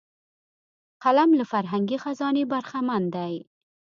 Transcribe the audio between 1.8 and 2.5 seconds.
خزانې